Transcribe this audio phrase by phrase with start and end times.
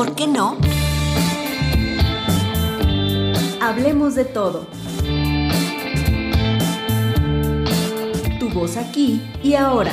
[0.00, 0.56] por qué no?
[3.60, 4.66] Hablemos de todo.
[8.38, 9.92] Tu voz aquí y ahora.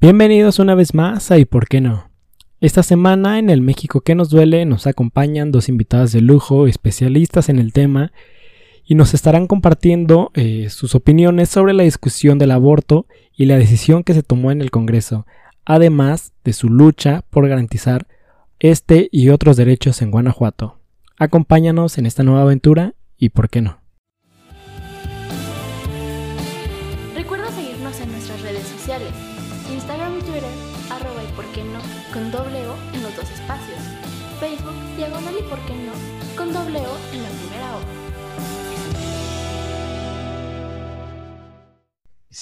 [0.00, 2.10] Bienvenidos una vez más a ¿Y por qué no?
[2.60, 7.48] Esta semana en el México que nos duele nos acompañan dos invitadas de lujo, especialistas
[7.48, 8.10] en el tema,
[8.84, 13.06] y nos estarán compartiendo eh, sus opiniones sobre la discusión del aborto
[13.36, 15.26] y la decisión que se tomó en el Congreso,
[15.70, 18.08] además de su lucha por garantizar
[18.58, 20.78] este y otros derechos en Guanajuato.
[21.16, 23.79] Acompáñanos en esta nueva aventura y por qué no.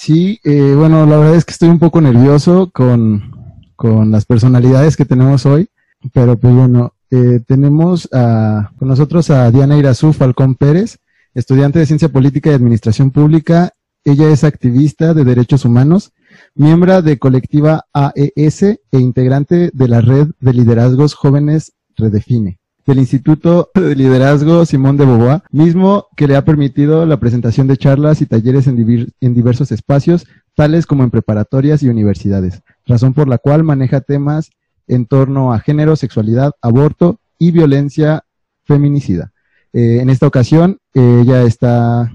[0.01, 3.33] Sí, eh, bueno, la verdad es que estoy un poco nervioso con,
[3.75, 5.67] con las personalidades que tenemos hoy,
[6.13, 10.99] pero pues bueno, eh, tenemos a, con nosotros a Diana Irazú Falcón Pérez,
[11.33, 13.73] estudiante de Ciencia Política y Administración Pública.
[14.05, 16.13] Ella es activista de derechos humanos,
[16.55, 22.58] miembro de colectiva AES e integrante de la red de liderazgos jóvenes Redefine
[22.89, 27.77] del Instituto de Liderazgo Simón de Beauvoir, mismo que le ha permitido la presentación de
[27.77, 33.27] charlas y talleres en, en, diversos espacios, tales como en preparatorias y universidades, razón por
[33.27, 34.49] la cual maneja temas
[34.87, 38.25] en torno a género, sexualidad, aborto y violencia
[38.63, 39.33] feminicida.
[39.71, 42.11] Eh, en esta ocasión, eh, ella, está,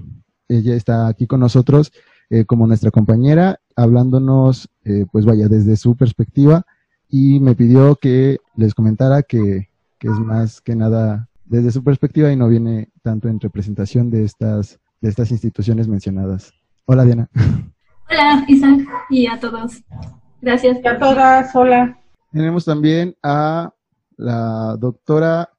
[0.49, 1.93] ella está aquí con nosotros
[2.29, 4.69] eh, como nuestra compañera, hablándonos,
[5.11, 6.65] pues vaya, desde su perspectiva,
[7.09, 12.31] y me pidió que les comentara que, que es más que nada desde su perspectiva
[12.31, 16.53] y no viene tanto en representación de estas, de estas instituciones mencionadas.
[16.85, 17.29] Hola, Diana.
[18.09, 19.83] Hola, Isaac, y a todos.
[20.41, 20.77] Gracias.
[20.83, 21.99] Y a todas, hola.
[22.31, 23.73] Tenemos también a
[24.17, 25.49] la doctora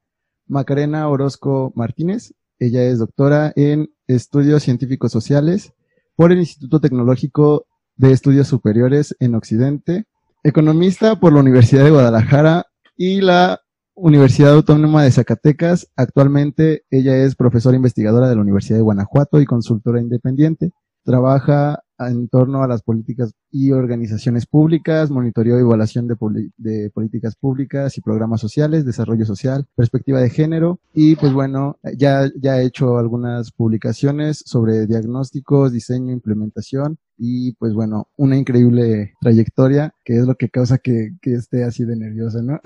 [0.47, 2.33] Macarena Orozco Martínez.
[2.59, 5.73] Ella es doctora en Estudios Científicos Sociales
[6.15, 10.05] por el Instituto Tecnológico de Estudios Superiores en Occidente,
[10.43, 13.59] economista por la Universidad de Guadalajara y la
[13.99, 15.89] Universidad Autónoma de Zacatecas.
[15.95, 20.71] Actualmente ella es profesora investigadora de la Universidad de Guanajuato y consultora independiente.
[21.03, 27.97] Trabaja en torno a las políticas y organizaciones públicas, monitoreo y evaluación de, políticas públicas
[27.97, 32.99] y programas sociales, desarrollo social, perspectiva de género y pues bueno, ya, ya he hecho
[32.99, 40.35] algunas publicaciones sobre diagnósticos, diseño, implementación y pues bueno, una increíble trayectoria que es lo
[40.35, 42.59] que causa que, que esté así de nerviosa, ¿no?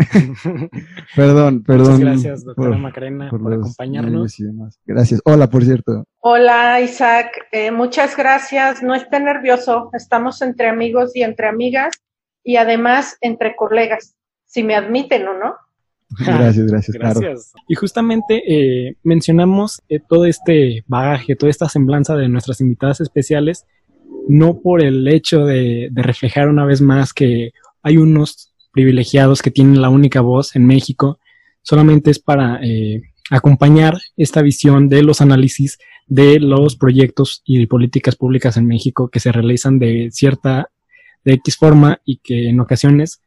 [1.15, 1.93] perdón, perdón.
[1.93, 4.35] Muchas gracias, doctora Macarena, por, acompañarnos.
[4.85, 5.21] Gracias.
[5.25, 6.05] Hola, por cierto.
[6.19, 7.47] Hola, Isaac.
[7.51, 8.83] Eh, muchas gracias.
[8.83, 9.89] No esté nervioso.
[9.93, 11.93] Estamos entre amigos y entre amigas
[12.43, 15.55] y además entre colegas, si me admiten o no.
[16.19, 16.97] Gracias, gracias.
[16.97, 17.53] Gracias.
[17.67, 23.65] Y justamente eh, mencionamos eh, todo este bagaje, toda esta semblanza de nuestras invitadas especiales
[24.27, 27.51] no por el hecho de, reflejar una vez más que
[27.83, 31.19] hay unos privilegiados que tienen la única voz en México,
[31.61, 35.77] solamente es para eh, acompañar esta visión de los análisis
[36.07, 40.69] de los proyectos y políticas públicas en México que se realizan de cierta,
[41.23, 43.21] de X forma y que en ocasiones,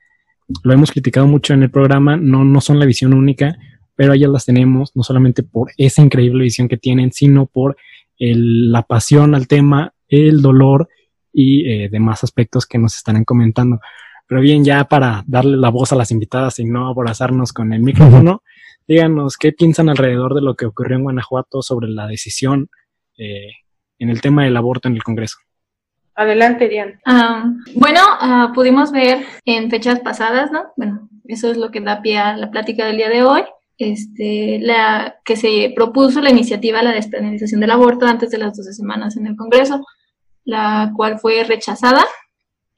[0.62, 3.56] lo hemos criticado mucho en el programa, no, no son la visión única,
[3.96, 7.76] pero ellas las tenemos no solamente por esa increíble visión que tienen, sino por
[8.18, 10.88] la pasión al tema, el dolor
[11.32, 13.80] y eh, demás aspectos que nos estarán comentando.
[14.26, 17.82] Pero bien, ya para darle la voz a las invitadas y no abrazarnos con el
[17.82, 18.42] micrófono,
[18.88, 22.70] díganos qué piensan alrededor de lo que ocurrió en Guanajuato sobre la decisión
[23.18, 23.50] eh,
[23.98, 25.38] en el tema del aborto en el Congreso.
[26.14, 27.00] Adelante, Diana.
[27.04, 30.66] Ah, bueno, ah, pudimos ver en fechas pasadas, ¿no?
[30.76, 33.42] Bueno, eso es lo que da pie a la plática del día de hoy.
[33.76, 38.56] Este, la que se propuso la iniciativa de la despenalización del aborto antes de las
[38.56, 39.84] 12 semanas en el Congreso
[40.44, 42.04] la cual fue rechazada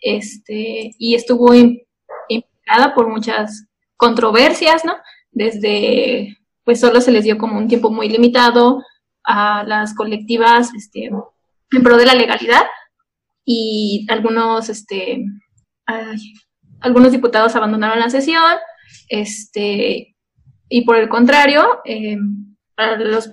[0.01, 3.67] este, y estuvo implicada por muchas
[3.97, 4.95] controversias, ¿no?
[5.33, 8.83] Desde, pues solo se les dio como un tiempo muy limitado
[9.25, 12.65] a las colectivas este, en pro de la legalidad
[13.45, 15.25] y algunos, este,
[16.81, 18.55] algunos diputados abandonaron la sesión,
[19.09, 20.16] este,
[20.69, 22.17] y por el contrario, eh,
[22.77, 23.31] a, los,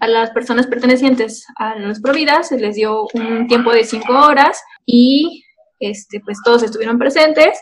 [0.00, 4.60] a las personas pertenecientes a los Providas se les dio un tiempo de cinco horas
[4.84, 5.44] y
[5.78, 7.60] este, pues todos estuvieron presentes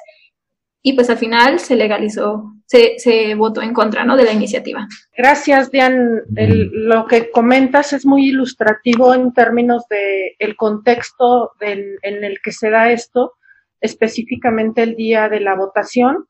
[0.81, 4.17] y pues al final se legalizó, se, se votó en contra ¿no?
[4.17, 4.87] de la iniciativa.
[5.17, 6.23] Gracias, Dian.
[6.31, 12.71] lo que comentas es muy ilustrativo en términos de el contexto en el que se
[12.71, 13.35] da esto,
[13.81, 16.29] específicamente el día de la votación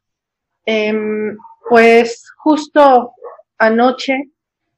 [0.71, 1.35] Em,
[1.69, 3.13] pues justo
[3.59, 4.31] anoche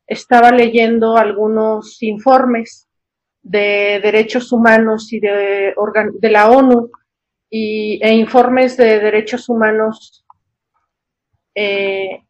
[0.07, 2.89] estaba leyendo algunos informes
[3.43, 5.75] de derechos humanos y de,
[6.23, 6.91] la ONU
[7.49, 10.25] y, e informes de derechos humanos
[11.55, 12.23] eh,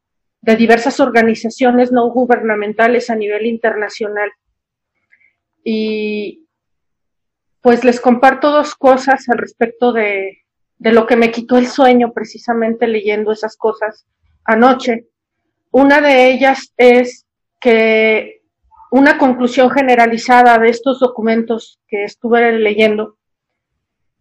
[0.43, 4.31] de diversas organizaciones no gubernamentales a nivel internacional.
[5.65, 6.47] Y
[7.61, 10.39] pues les comparto dos cosas al respecto de,
[10.79, 14.07] de lo que me quitó el sueño precisamente leyendo esas cosas
[14.45, 15.09] anoche.
[15.71, 17.27] Una de ellas es
[17.61, 18.43] que
[18.91, 23.17] una conclusión generalizada de estos documentos que estuve leyendo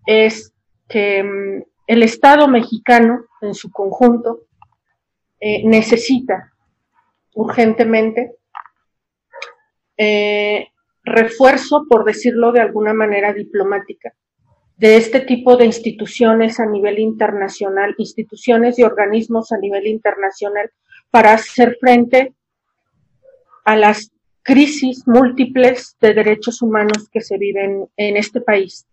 [0.05, 0.53] es
[0.87, 4.41] que mm, el Estado mexicano en su conjunto
[5.39, 6.53] eh, necesita
[7.33, 8.35] urgentemente
[9.97, 10.67] eh,
[11.03, 14.13] refuerzo, por decirlo de alguna manera diplomática,
[14.79, 20.71] de este tipo de instituciones a nivel internacional, instituciones y organismos a nivel internacional,
[21.11, 22.33] para hacer frente
[23.65, 24.11] a las
[24.41, 28.87] crisis múltiples de derechos humanos que se viven en este país.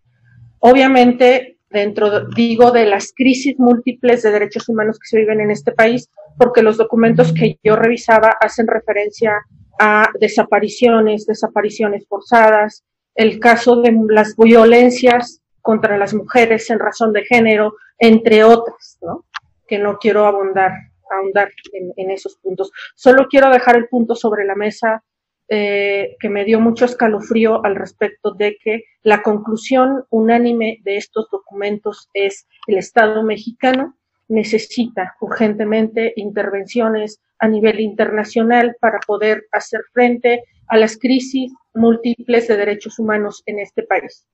[0.58, 5.70] Obviamente, dentro, digo, de las crisis múltiples de derechos humanos que se viven en este
[5.70, 9.34] país, porque los documentos que yo revisaba hacen referencia
[9.78, 12.84] a desapariciones, desapariciones forzadas,
[13.14, 19.24] el caso de las violencias contra las mujeres en razón de género, entre otras, ¿no?
[19.66, 20.70] que no quiero abundar
[21.10, 22.70] ahondar en, esos puntos.
[22.94, 25.02] Solo quiero dejar el punto sobre la mesa
[25.48, 31.28] eh, que me dio mucho escalofrío al respecto de que la conclusión unánime de estos
[31.30, 33.96] documentos es el Estado mexicano
[34.28, 42.56] necesita urgentemente intervenciones a nivel internacional para poder hacer frente a las crisis múltiples de
[42.56, 44.26] derechos humanos en este país.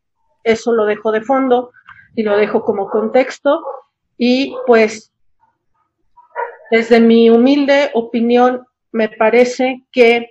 [0.45, 1.73] Eso lo dejo de fondo
[2.15, 3.61] y lo dejo como contexto
[4.17, 5.13] y pues
[6.71, 10.31] desde mi humilde opinión, me parece que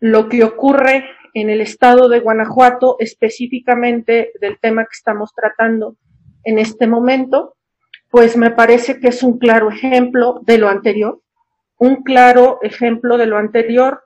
[0.00, 1.04] lo que ocurre
[1.34, 5.96] en el estado de Guanajuato, específicamente del tema que estamos tratando
[6.44, 7.54] en este momento,
[8.10, 11.20] pues me parece que es un claro ejemplo de lo anterior.
[11.76, 14.02] Un claro ejemplo de lo anterior.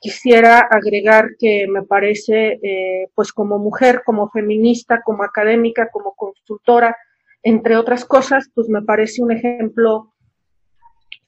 [0.00, 6.96] Quisiera agregar que me parece, eh, pues como mujer, como feminista, como académica, como consultora,
[7.42, 10.12] entre otras cosas, pues me parece un ejemplo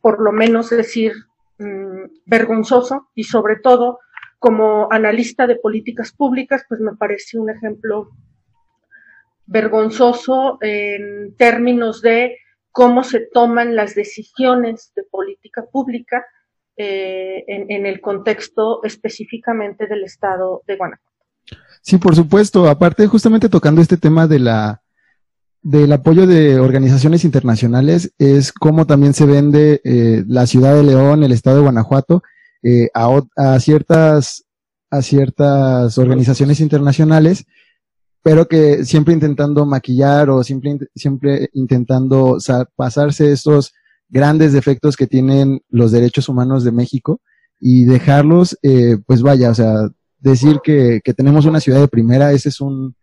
[0.03, 1.13] por lo menos decir,
[1.59, 4.01] mm, vergonzoso y sobre todo
[4.39, 8.11] como analista de políticas públicas, pues me parece un ejemplo
[9.47, 12.39] vergonzoso en términos de
[12.73, 16.27] cómo se toman las decisiones de política pública
[16.77, 21.13] eh, en, el contexto específicamente del estado de Guanajuato.
[21.83, 22.69] Sí, por supuesto.
[22.69, 24.83] Aparte, justamente tocando este tema de la
[25.63, 31.23] del apoyo de organizaciones internacionales es cómo también se vende eh, la ciudad de León,
[31.23, 32.23] el estado de Guanajuato,
[32.65, 34.45] eh, a, ciertas,
[34.91, 37.45] a ciertas organizaciones internacionales,
[38.23, 42.39] pero que siempre intentando maquillar o siempre, siempre intentando
[42.75, 43.73] pasarse estos
[44.13, 47.21] grandes defectos que tienen los derechos humanos de México
[47.59, 49.89] y dejarlos, eh, pues vaya, o sea,
[50.21, 52.95] decir que, que tenemos una ciudad de primera, ese es un,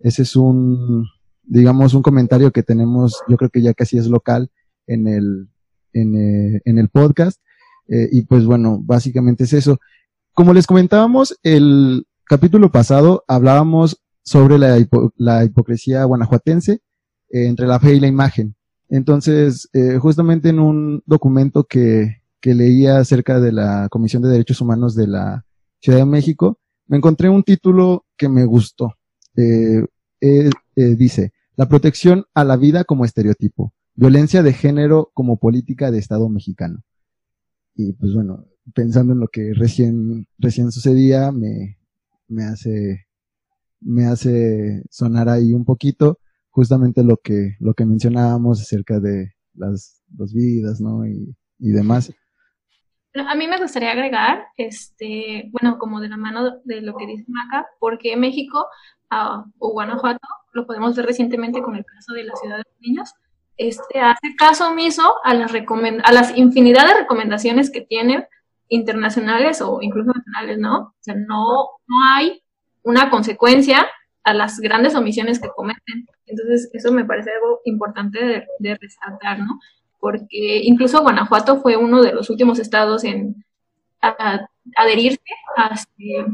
[0.00, 1.06] ese es un,
[1.42, 4.50] digamos, un comentario que tenemos, yo creo que ya casi es local
[4.86, 5.48] en el,
[5.92, 7.40] en, eh, en el podcast.
[7.88, 9.78] Eh, y pues bueno, básicamente es eso.
[10.32, 14.82] Como les comentábamos, el capítulo pasado hablábamos sobre la,
[15.16, 18.56] la hipocresía guanajuatense eh, entre la fe y la imagen.
[18.94, 24.94] Entonces, justamente en un documento que, que leía acerca de la Comisión de Derechos Humanos
[24.94, 25.44] de la
[25.80, 28.94] Ciudad de México, me encontré un título que me gustó.
[29.34, 29.82] Eh,
[30.76, 36.28] dice, la protección a la vida como estereotipo, violencia de género como política de Estado
[36.28, 36.84] mexicano.
[37.74, 41.78] Y pues bueno, pensando en lo que recién, recién sucedía, me,
[42.28, 43.06] me hace,
[43.80, 46.20] me hace sonar ahí un poquito
[46.54, 51.04] justamente lo que, lo que mencionábamos acerca de las dos vidas, ¿no?
[51.04, 52.12] Y, y demás.
[53.14, 57.24] A mí me gustaría agregar, este, bueno, como de la mano de lo que dice
[57.26, 58.66] Maca, porque México
[59.10, 62.80] uh, o Guanajuato, lo podemos ver recientemente con el caso de la ciudad de los
[62.80, 63.12] niños,
[63.56, 68.26] este, hace caso omiso a las, a las infinidad de recomendaciones que tienen
[68.68, 70.78] internacionales o incluso nacionales, ¿no?
[70.78, 72.42] O sea, no, no hay
[72.82, 73.86] una consecuencia
[74.22, 76.06] a las grandes omisiones que cometen.
[76.26, 79.58] Entonces, eso me parece algo importante de, de resaltar, ¿no?
[80.04, 83.42] porque incluso Guanajuato fue uno de los últimos estados en
[84.76, 85.18] adherirse
[85.72, 86.26] este,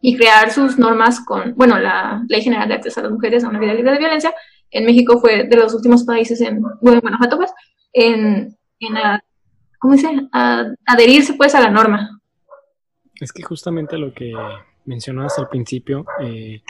[0.00, 3.50] y crear sus normas con, bueno, la Ley General de Acceso a las Mujeres a
[3.50, 4.34] una vida libre de violencia.
[4.68, 7.52] En México fue de los últimos países en, bueno, Guanajuato, pues,
[7.92, 8.94] en, en
[9.78, 10.08] ¿cómo dice?
[10.84, 12.20] adherirse pues a la norma.
[13.20, 14.32] Es que justamente lo que
[14.86, 16.62] mencionabas al principio, eh,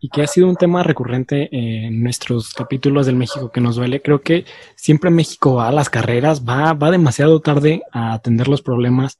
[0.00, 4.02] y que ha sido un tema recurrente en nuestros capítulos del México que nos duele,
[4.02, 8.62] creo que siempre México va a las carreras, va, va demasiado tarde a atender los
[8.62, 9.18] problemas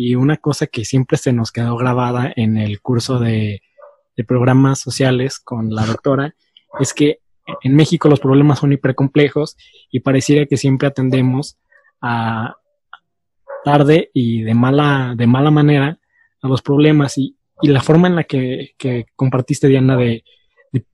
[0.00, 3.62] y una cosa que siempre se nos quedó grabada en el curso de,
[4.26, 6.34] programas sociales con la doctora
[6.80, 7.20] es que
[7.62, 9.56] en México los problemas son hipercomplejos
[9.92, 11.56] y pareciera que siempre atendemos
[12.00, 12.56] a
[13.64, 16.00] tarde y de mala, de mala manera
[16.42, 20.24] a los problemas y, y la forma en la que, que compartiste, Diana, de,
[20.72, 20.84] de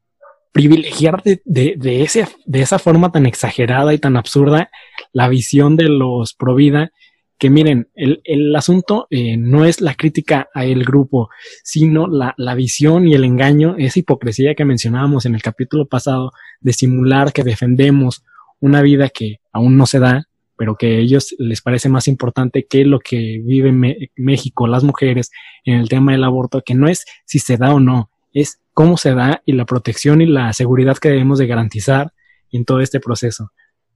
[0.52, 4.70] privilegiar de, de, ese, de esa forma tan exagerada y tan absurda
[5.12, 6.92] la visión de los pro vida,
[7.38, 11.28] que miren, el, el asunto eh, no es la crítica a el grupo,
[11.62, 16.32] sino la, la visión y el engaño, esa hipocresía que mencionábamos en el capítulo pasado,
[16.60, 18.24] de simular que defendemos
[18.60, 22.66] una vida que aún no se da, pero que a ellos les parece más importante
[22.68, 23.72] que lo que vive
[24.16, 25.30] México, las mujeres,
[25.64, 28.96] en el tema del aborto, que no es si se da o no, es cómo
[28.96, 32.12] se da y la protección y la seguridad que debemos de garantizar
[32.50, 33.52] en todo este proceso.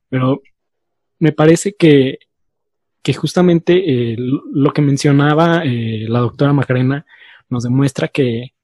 [0.08, 0.42] Pero
[1.18, 2.18] me parece que,
[3.02, 7.06] que justamente eh, lo que mencionaba eh, la doctora Macarena
[7.48, 8.54] nos demuestra que,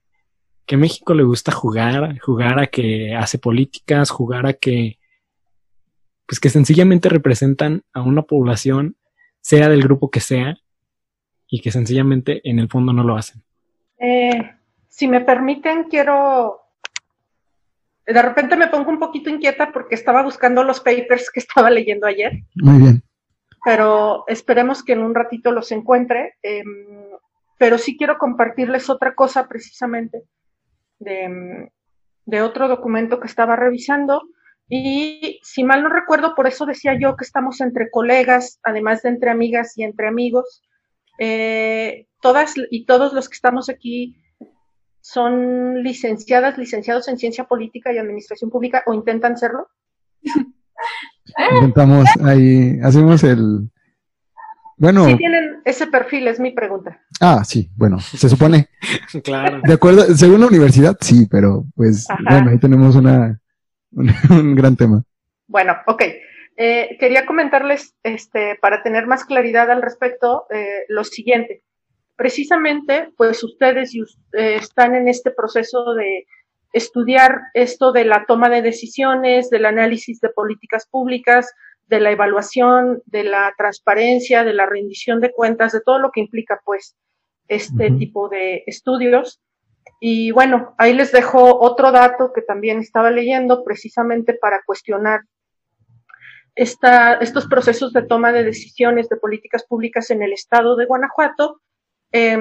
[0.66, 4.98] que México le gusta jugar, jugar a que hace políticas, jugar a que
[6.26, 8.97] pues que sencillamente representan a una población,
[9.40, 10.59] sea del grupo que sea,
[11.47, 13.43] y que sencillamente en el fondo no lo hacen.
[13.99, 14.54] Eh,
[14.88, 16.61] si me permiten, quiero...
[18.07, 22.07] De repente me pongo un poquito inquieta porque estaba buscando los papers que estaba leyendo
[22.07, 22.33] ayer.
[22.57, 23.02] Muy bien.
[23.64, 26.35] Pero esperemos que en un ratito los encuentre.
[26.43, 26.66] Em,
[27.59, 30.23] pero sí quiero compartirles otra cosa precisamente
[30.99, 31.71] de,
[32.26, 34.23] de otro documento que estaba revisando
[34.68, 39.11] y si mal no recuerdo, por eso decía yo que estamos entre colegas, además de
[39.11, 40.62] entre amigas y entre amigos.
[41.18, 44.16] Eh, todas y todos los que estamos aquí
[45.00, 49.68] son licenciadas, licenciados en ciencia política y administración pública o intentan serlo.
[51.56, 53.71] Intentamos ahí, hacemos el...
[54.76, 55.06] Bueno.
[55.06, 57.00] Si tienen ese perfil, es mi pregunta.
[57.21, 58.68] Ah, sí, bueno, se supone.
[59.23, 59.61] claro.
[59.62, 63.40] De acuerdo, según la universidad, sí, pero pues, bueno, ahí tenemos una
[64.30, 65.02] un gran tema.
[65.46, 66.02] Bueno, ok.
[66.56, 71.62] Eh, quería comentarles, este, para tener más claridad al respecto, eh, lo siguiente.
[72.16, 76.26] Precisamente, pues ustedes eh, están en este proceso de
[76.72, 81.52] estudiar esto de la toma de decisiones, del análisis de políticas públicas,
[81.86, 86.20] de la evaluación, de la transparencia, de la rendición de cuentas, de todo lo que
[86.20, 86.96] implica, pues,
[87.48, 89.40] este tipo de estudios.
[90.00, 95.22] Y bueno, ahí les dejo otro dato que también estaba leyendo precisamente para cuestionar
[96.54, 101.60] esta, estos procesos de toma de decisiones de políticas públicas en el estado de Guanajuato.
[102.12, 102.38] Eh,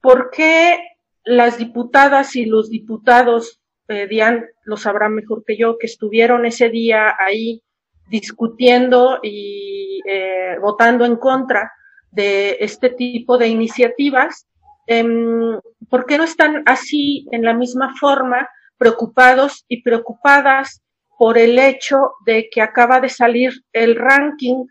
[0.00, 0.78] ¿Por qué
[1.24, 6.68] las diputadas y los diputados, eh, Diane lo sabrá mejor que yo, que estuvieron ese
[6.68, 7.62] día ahí
[8.08, 11.72] discutiendo y eh, votando en contra
[12.10, 14.46] de este tipo de iniciativas,
[14.86, 20.82] ¿por qué no están así en la misma forma preocupados y preocupadas
[21.18, 24.66] por el hecho de que acaba de salir el ranking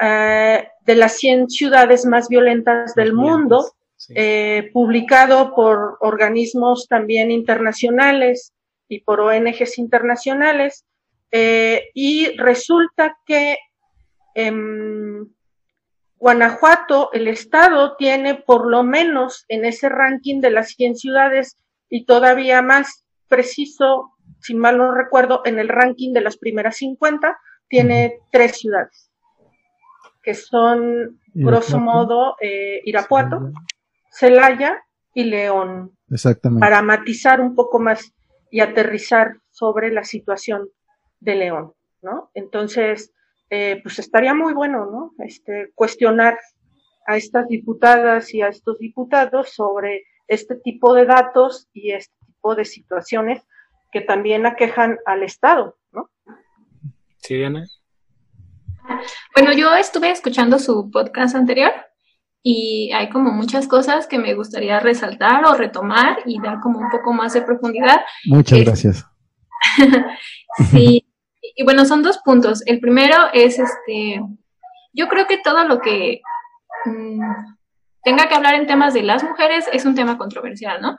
[0.00, 3.72] eh, de las 100 ciudades más violentas del mundo,
[4.10, 8.52] eh, publicado por organismos también internacionales
[8.88, 10.84] y por ONGs internacionales,
[11.30, 13.58] eh, y resulta que
[14.34, 15.26] em,
[16.18, 21.56] Guanajuato, el estado, tiene por lo menos en ese ranking de las 100 ciudades
[21.88, 27.38] y todavía más preciso, si mal no recuerdo, en el ranking de las primeras 50,
[27.68, 29.10] tiene tres ciudades,
[30.22, 33.52] que son, grosso modo, eh, Irapuato,
[34.10, 34.82] Celaya
[35.14, 35.96] y León.
[36.10, 36.64] Exactamente.
[36.64, 38.12] Para matizar un poco más
[38.50, 40.68] y aterrizar sobre la situación
[41.20, 42.30] de León, ¿no?
[42.34, 43.12] Entonces,
[43.50, 45.12] eh, pues estaría muy bueno, ¿no?
[45.24, 46.38] Este, cuestionar
[47.06, 52.54] a estas diputadas y a estos diputados sobre este tipo de datos y este tipo
[52.54, 53.42] de situaciones
[53.90, 56.10] que también aquejan al Estado, ¿no?
[57.16, 57.64] Sí, Diana.
[59.34, 61.72] Bueno, yo estuve escuchando su podcast anterior
[62.42, 66.90] y hay como muchas cosas que me gustaría resaltar o retomar y dar como un
[66.90, 68.00] poco más de profundidad.
[68.26, 69.06] Muchas gracias.
[70.70, 71.07] sí,
[71.58, 72.62] y bueno, son dos puntos.
[72.66, 74.22] El primero es este,
[74.92, 76.20] yo creo que todo lo que
[76.84, 77.20] mm,
[78.04, 80.96] tenga que hablar en temas de las mujeres es un tema controversial, ¿no?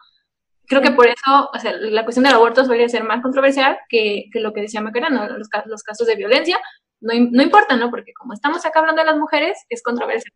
[0.67, 4.25] Creo que por eso, o sea, la cuestión del aborto suele ser más controversial que,
[4.33, 6.59] que lo que decía Macarena, los, los casos de violencia,
[6.99, 7.89] no, no importa, ¿no?
[7.89, 10.33] Porque como estamos acá hablando de las mujeres, es controversial.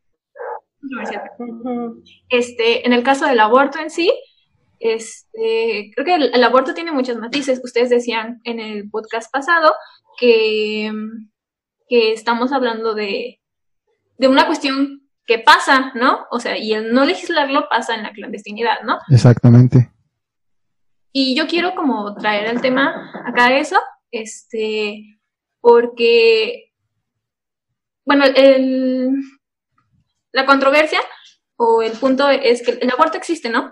[2.30, 4.10] Este, en el caso del aborto en sí,
[4.80, 7.62] este, creo que el, aborto tiene muchos matices.
[7.64, 9.74] Ustedes decían en el podcast pasado
[10.18, 10.92] que,
[11.88, 13.40] que estamos hablando de,
[14.18, 16.26] de una cuestión que pasa, ¿no?
[16.32, 19.00] O sea, y el no legislarlo pasa en la clandestinidad, ¿no?
[19.10, 19.92] Exactamente.
[21.12, 23.80] Y yo quiero como traer el tema acá eso,
[24.12, 25.20] este,
[25.62, 26.72] porque,
[28.06, 29.12] bueno, el,
[30.32, 31.00] la controversia
[31.56, 33.72] o el punto es que el aborto existe, ¿no?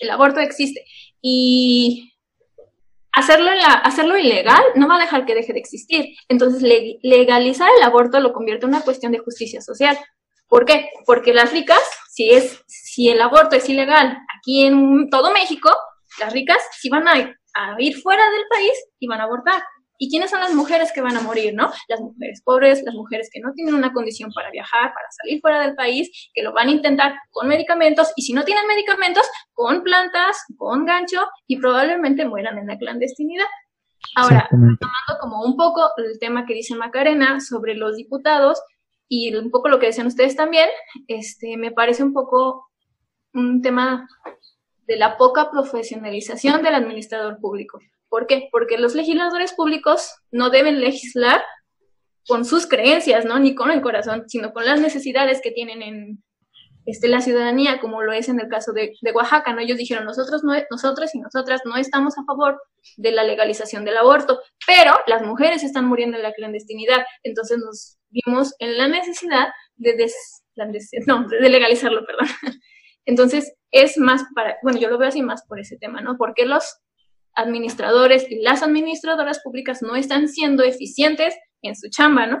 [0.00, 0.84] El aborto existe.
[1.20, 2.15] Y
[3.16, 6.14] hacerlo, la, hacerlo ilegal no va a dejar que deje de existir.
[6.28, 6.62] Entonces,
[7.02, 9.98] legalizar el aborto lo convierte en una cuestión de justicia social.
[10.46, 10.90] ¿Por qué?
[11.06, 11.80] Porque las ricas,
[12.10, 15.74] si, es, si el aborto es ilegal aquí en todo México,
[16.20, 19.62] las ricas sí van a, a ir fuera del país y van a abortar.
[19.98, 21.70] ¿Y quiénes son las mujeres que van a morir, no?
[21.88, 25.60] Las mujeres pobres, las mujeres que no tienen una condición para viajar, para salir fuera
[25.60, 29.82] del país, que lo van a intentar con medicamentos y si no tienen medicamentos, con
[29.82, 33.46] plantas, con gancho y probablemente mueran en la clandestinidad.
[34.14, 38.60] Ahora, tomando como un poco el tema que dice Macarena sobre los diputados
[39.08, 40.68] y un poco lo que decían ustedes también,
[41.08, 42.68] este, me parece un poco
[43.32, 44.08] un tema
[44.86, 47.80] de la poca profesionalización del administrador público.
[48.08, 48.48] ¿Por qué?
[48.50, 51.42] Porque los legisladores públicos no deben legislar
[52.26, 53.38] con sus creencias, ¿no?
[53.38, 56.24] Ni con el corazón, sino con las necesidades que tienen en
[56.86, 59.60] este, la ciudadanía, como lo es en el caso de, Oaxaca, ¿no?
[59.60, 62.60] Ellos dijeron, nosotros, no, nosotros y nosotras no estamos a favor
[62.96, 67.98] de la legalización del aborto, pero las mujeres están muriendo en la clandestinidad, entonces nos
[68.10, 70.10] vimos en la necesidad de,
[71.06, 72.28] no, de legalizarlo, perdón.
[73.08, 76.16] Entonces, es más para, bueno, yo lo veo así más por ese tema, ¿no?
[76.16, 76.80] Porque los
[77.36, 82.38] administradores y las administradoras públicas no están siendo eficientes en su chamba, ¿no?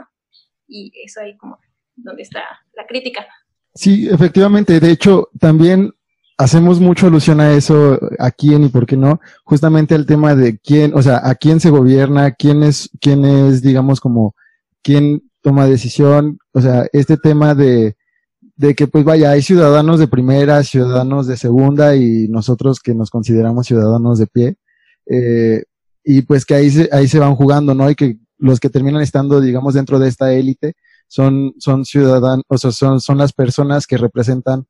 [0.66, 1.58] Y eso ahí como
[1.94, 2.42] donde está
[2.74, 3.26] la crítica.
[3.74, 4.80] Sí, efectivamente.
[4.80, 5.92] De hecho, también
[6.38, 9.20] hacemos mucho alusión a eso a quién y por qué no.
[9.44, 13.62] Justamente el tema de quién, o sea, a quién se gobierna, quién es, quién es,
[13.62, 14.34] digamos, como,
[14.82, 16.38] quién toma decisión.
[16.52, 17.96] O sea, este tema de,
[18.56, 23.10] de que pues vaya, hay ciudadanos de primera, ciudadanos de segunda y nosotros que nos
[23.10, 24.56] consideramos ciudadanos de pie.
[25.10, 25.64] Eh,
[26.04, 27.90] y pues que ahí se, ahí se van jugando, ¿no?
[27.90, 30.74] Y que los que terminan estando, digamos, dentro de esta élite
[31.08, 34.66] son, son ciudadanos, o sea, son, son las personas que representan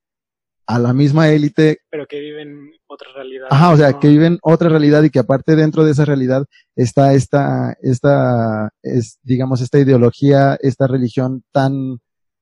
[0.67, 1.79] a la misma élite.
[1.91, 3.49] Pero que viven otra realidad.
[3.51, 6.45] Ajá, o sea, que viven otra realidad y que aparte dentro de esa realidad
[6.75, 11.99] está esta, esta, es, digamos, esta ideología, esta religión tan,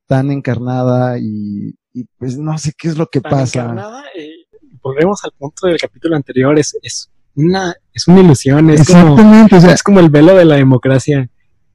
[0.06, 3.62] tan encarnada y, y pues no sé qué es lo que tan pasa.
[3.62, 4.46] Encarnada, eh,
[4.82, 9.16] volvemos al punto del capítulo anterior, es, es una, es una ilusión, es como,
[9.50, 11.28] es como el velo de la democracia.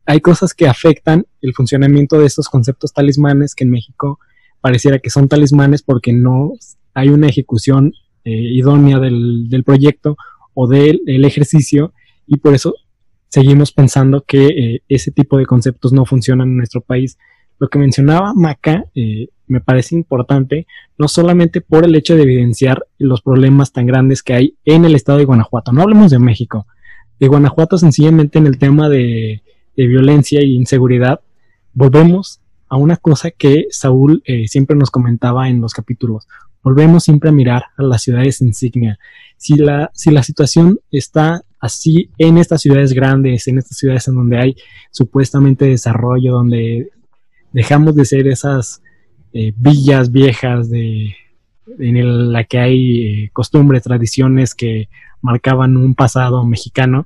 [0.05, 4.19] Hay cosas que afectan el funcionamiento de estos conceptos talismanes que en México
[4.61, 6.53] pareciera que son talismanes porque no
[6.93, 7.93] hay una ejecución
[8.25, 10.17] eh, idónea del, del, proyecto
[10.53, 11.93] o del ejercicio
[12.27, 12.73] y por eso
[13.29, 17.17] seguimos pensando que eh, ese tipo de conceptos no funcionan en nuestro país.
[17.59, 22.85] Lo que mencionaba Maca eh, me parece importante, no solamente por el hecho de evidenciar
[22.97, 26.67] los problemas tan grandes que hay en el estado de Guanajuato, no hablemos de México,
[27.19, 29.41] de Guanajuato sencillamente en el tema de,
[29.75, 31.21] violencia e inseguridad,
[31.73, 36.27] volvemos a una cosa que Saúl eh, siempre nos comentaba en los capítulos,
[36.61, 38.99] volvemos siempre a mirar a las ciudades insignia.
[39.37, 44.15] Si la, si la situación está así en estas ciudades grandes, en estas ciudades en
[44.15, 44.55] donde hay
[44.91, 46.91] supuestamente desarrollo, donde
[47.53, 48.81] dejamos de ser esas
[49.33, 51.15] eh, villas viejas de,
[51.77, 54.89] en la que hay eh, costumbres, tradiciones que
[55.21, 57.05] marcaban un pasado mexicano,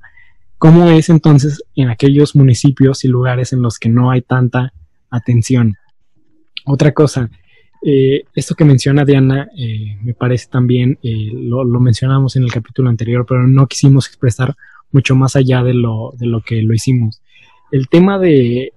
[0.57, 4.73] ¿cómo es entonces en aquellos municipios y lugares en los que no hay tanta
[5.09, 5.75] atención?
[6.65, 7.29] Otra cosa,
[7.85, 9.49] eh, esto que menciona Diana
[10.01, 14.55] me parece también, lo, lo, mencionamos en el capítulo anterior, pero no quisimos expresar
[14.93, 17.21] mucho más allá de lo, de lo que lo hicimos.
[17.71, 18.71] El tema de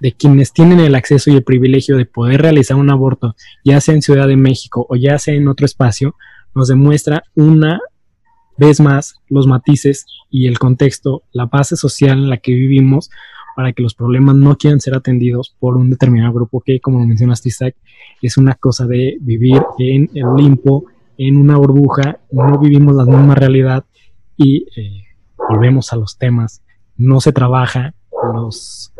[0.00, 3.94] de quienes tienen el acceso y el privilegio de poder realizar un aborto, ya sea
[3.94, 6.14] en Ciudad de México o ya sea en otro espacio,
[6.54, 7.80] nos demuestra una
[8.56, 13.10] vez más los matices y el contexto, la base social en la que vivimos
[13.56, 17.48] para que los problemas no quieran ser atendidos por un determinado grupo que, como mencionaste
[17.48, 17.76] Isaac,
[18.22, 20.86] es una cosa de vivir en el limpo,
[21.18, 23.84] en una burbuja, no vivimos la misma realidad
[24.36, 25.04] y eh,
[25.48, 26.62] volvemos a los temas,
[26.96, 27.94] no se trabaja,
[28.34, 28.92] los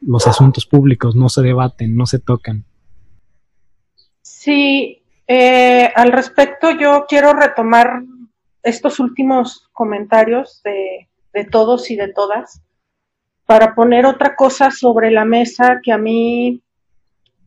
[0.00, 2.64] los asuntos públicos no se debaten, no se tocan.
[4.22, 8.02] Sí, eh, al respecto yo quiero retomar
[8.62, 11.08] estos últimos comentarios de,
[11.50, 12.60] todos y de todas
[13.46, 16.60] para poner otra cosa sobre la mesa que a mí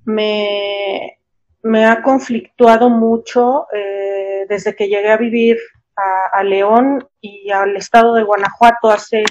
[0.06, 1.20] me,
[1.62, 5.58] me ha conflictuado mucho eh, desde que llegué a vivir
[6.34, 9.24] a, León y al estado de Guanajuato hace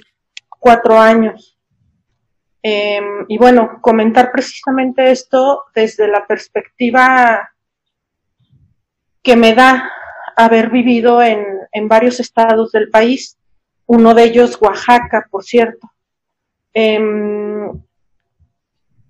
[0.49, 1.59] cuatro años.
[2.63, 7.51] Em, y bueno, comentar precisamente esto desde la perspectiva
[9.23, 9.91] que me da
[10.37, 13.39] haber vivido en, en varios estados del país,
[13.87, 15.91] uno de ellos Oaxaca, por cierto.
[16.73, 17.71] Em,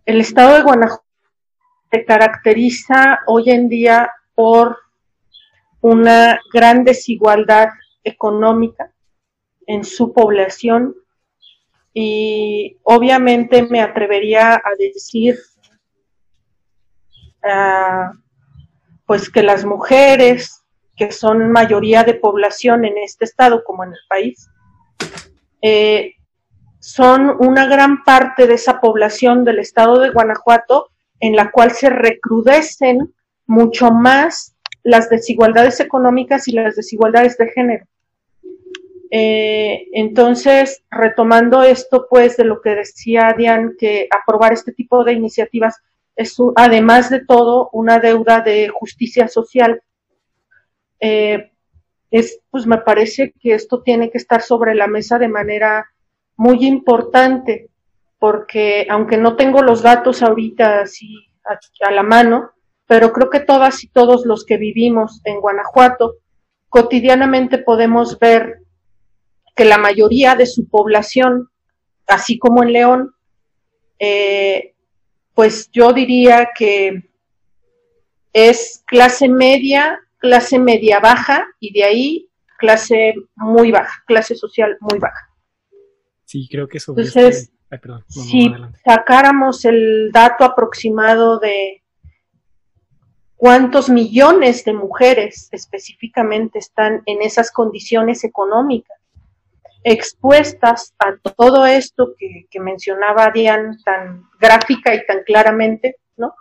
[0.06, 1.04] el estado de Guanajuato
[1.90, 4.78] se caracteriza hoy en día por
[5.80, 7.68] una gran desigualdad
[8.04, 8.92] económica
[9.66, 10.94] en su población
[11.92, 15.38] y obviamente me atrevería a decir
[17.44, 18.16] uh,
[19.06, 20.62] pues que las mujeres
[20.96, 24.48] que son mayoría de población en este estado como en el país
[25.62, 26.14] eh,
[26.78, 31.90] son una gran parte de esa población del estado de Guanajuato en la cual se
[31.90, 33.14] recrudecen
[33.46, 37.86] mucho más las desigualdades económicas y las desigualdades de género.
[39.10, 45.14] Eh, entonces, retomando esto, pues, de lo que decía Diane, que aprobar este tipo de
[45.14, 45.78] iniciativas
[46.14, 49.82] es, además de todo, una deuda de justicia social.
[51.00, 51.50] Eh,
[52.10, 55.86] es, pues, me parece que esto tiene que estar sobre la mesa de manera
[56.36, 57.68] muy importante,
[58.18, 62.50] porque aunque no tengo los datos ahorita así a, la mano,
[62.86, 66.16] pero creo que todas y todos los que vivimos en Guanajuato,
[66.68, 68.59] cotidianamente podemos ver
[69.54, 71.48] que la mayoría de su población,
[72.06, 73.14] así como en León,
[73.98, 74.74] eh,
[75.34, 77.10] pues yo diría que
[78.32, 84.98] es clase media, clase media baja y de ahí clase muy baja, clase social muy
[84.98, 85.28] baja.
[86.24, 86.92] Sí, creo que eso.
[86.96, 87.50] Entonces,
[88.08, 88.52] si
[88.84, 91.82] sacáramos el dato aproximado de
[93.36, 98.99] cuántos millones de mujeres específicamente están en esas condiciones económicas,
[99.82, 106.34] expuestas a todo esto que, mencionaba Diane tan gráfica y tan claramente, ¿no?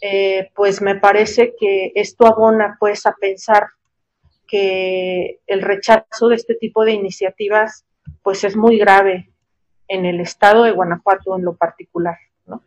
[0.00, 3.66] Eh, pues me parece que esto abona pues a pensar
[4.46, 7.84] que el rechazo de este tipo de iniciativas
[8.22, 9.32] pues es muy grave
[9.88, 12.62] en el estado de Guanajuato en lo particular, ¿no?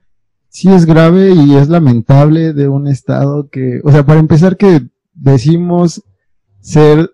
[0.48, 4.82] Sí es grave y es lamentable de un estado que, o sea, para empezar que
[5.13, 6.04] decimos
[6.60, 7.12] ser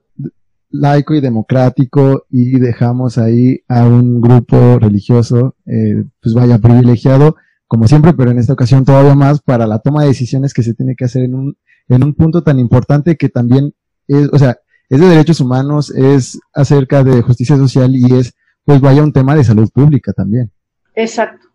[0.79, 7.35] laico y democrático y dejamos ahí a un grupo religioso, eh, pues vaya privilegiado,
[7.67, 10.73] como siempre, pero en esta ocasión todavía más para la toma de decisiones que se
[10.73, 11.57] tiene que hacer en un,
[11.89, 13.73] en un punto tan importante que también
[14.07, 14.57] es, o sea,
[14.89, 19.35] es de derechos humanos, es acerca de justicia social y es, pues vaya, un tema
[19.35, 20.51] de salud pública también.
[20.95, 21.47] Exacto.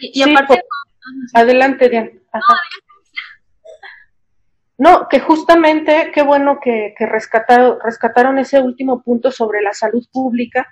[0.00, 0.60] Y, aparte...
[1.34, 2.10] adelante, Diana.
[2.10, 2.40] No,
[5.10, 10.66] que justamente, qué bueno que, que rescataron, rescataron ese último punto sobre la salud pública,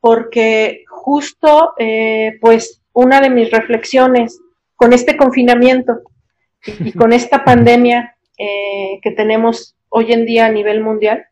[0.00, 4.40] porque justo, eh, pues, una de mis reflexiones
[4.74, 6.00] con este confinamiento
[6.66, 11.24] y, con esta pandemia eh, que tenemos hoy en día a nivel mundial,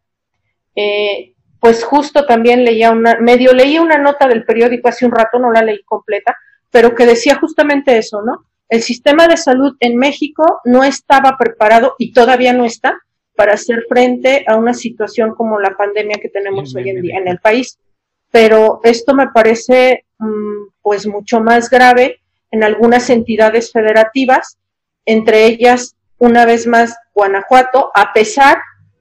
[0.76, 5.38] eh, pues justo también leía una, medio leí una nota del periódico hace un rato,
[5.38, 6.36] no la leí completa,
[6.70, 8.46] pero que decía justamente eso, ¿no?
[8.70, 13.00] El sistema de salud en México no estaba preparado y todavía no está
[13.34, 17.26] para hacer frente a una situación como la pandemia que tenemos hoy en día en
[17.26, 17.80] el país.
[18.30, 22.20] Pero esto me parece mm, pues mucho más grave
[22.52, 24.56] en algunas entidades federativas,
[25.04, 28.58] entre ellas, una vez más, Guanajuato, a pesar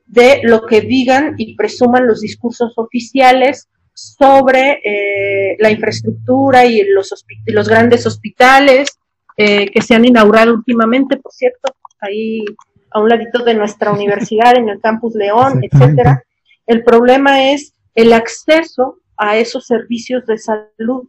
[0.08, 7.14] de lo que digan y presuman los discursos oficiales sobre eh, la infraestructura y los,
[7.46, 8.99] los grandes hospitales
[9.42, 12.44] eh, que se han inaugurado últimamente, por cierto, ahí
[12.92, 16.22] a un ladito de nuestra universidad, en el campus León, etcétera.
[16.68, 21.08] El problema es el acceso a esos servicios de salud,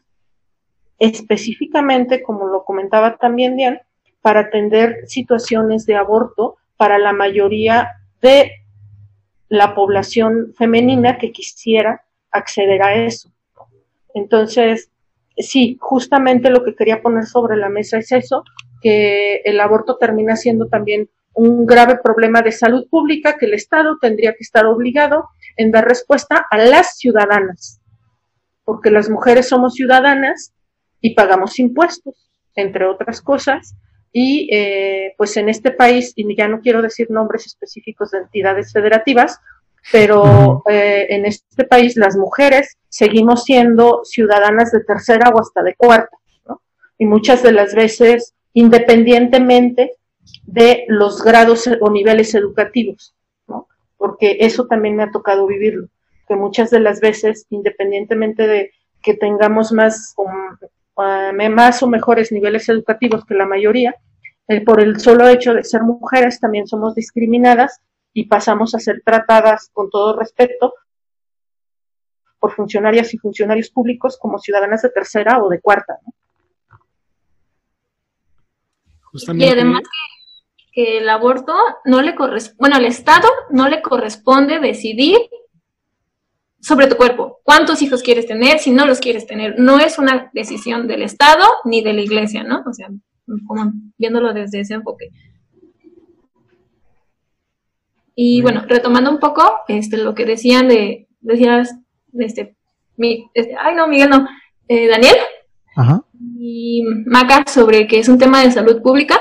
[1.00, 3.80] específicamente, como lo comentaba también Diane,
[4.22, 7.90] para atender situaciones de aborto para la mayoría
[8.22, 8.52] de
[9.48, 13.28] la población femenina que quisiera acceder a eso.
[14.14, 14.88] Entonces,
[15.42, 18.44] sí, justamente lo que quería poner sobre la mesa es eso,
[18.80, 23.98] que el aborto termina siendo también un grave problema de salud pública que el Estado
[24.00, 27.80] tendría que estar obligado en dar respuesta a las ciudadanas,
[28.64, 30.52] porque las mujeres somos ciudadanas
[31.00, 33.74] y pagamos impuestos, entre otras cosas,
[34.12, 38.72] y eh, pues en este país, y ya no quiero decir nombres específicos de entidades
[38.72, 39.38] federativas,
[39.92, 45.74] pero eh, en este país las mujeres seguimos siendo ciudadanas de tercera o hasta de
[45.74, 46.16] cuarta,
[46.46, 46.60] ¿no?
[46.98, 49.94] Y muchas de las veces, independientemente
[50.44, 53.14] de los grados o niveles educativos,
[53.48, 53.68] ¿no?
[53.96, 55.88] Porque eso también me ha tocado vivirlo,
[56.28, 58.70] que muchas de las veces, independientemente de
[59.02, 60.28] que tengamos más o,
[60.96, 63.94] más o mejores niveles educativos que la mayoría,
[64.66, 67.80] por el solo hecho de ser mujeres también somos discriminadas
[68.12, 70.74] y pasamos a ser tratadas con todo respeto
[72.38, 75.98] por funcionarias y funcionarios públicos como ciudadanas de tercera o de cuarta.
[79.34, 79.82] Y además
[80.72, 85.18] que, el aborto no le corresponde, bueno, al Estado no le corresponde decidir
[86.60, 89.58] sobre tu cuerpo, cuántos hijos quieres tener, si no los quieres tener.
[89.58, 92.62] No es una decisión del Estado ni de la Iglesia, ¿no?
[92.66, 92.88] O sea,
[93.46, 95.10] como viéndolo desde ese enfoque.
[98.14, 101.74] Y bueno, retomando un poco este, lo que decían de, decías,
[102.18, 102.56] este,
[102.96, 104.28] mi, este, ay no, Miguel no,
[104.68, 105.16] eh, Daniel
[106.38, 109.20] y Maca sobre que es un tema de salud pública,